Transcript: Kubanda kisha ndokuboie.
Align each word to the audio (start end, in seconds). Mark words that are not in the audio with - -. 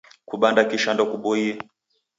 Kubanda 0.29 0.61
kisha 0.69 0.91
ndokuboie. 0.93 1.51